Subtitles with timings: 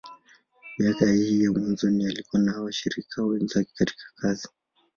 [0.77, 4.47] Miaka hii ya mwanzoni, alikuwa na washirika wenzake katika kazi.